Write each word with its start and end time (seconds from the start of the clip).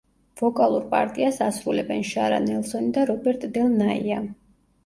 ვოკალურ 0.39 0.87
პარტიას 0.93 1.37
ასრულებენ 1.47 2.01
შარა 2.13 2.39
ნელსონი 2.47 2.91
და 2.97 3.07
რობერტ 3.13 3.47
დელ 3.59 3.73
ნაია. 3.83 4.21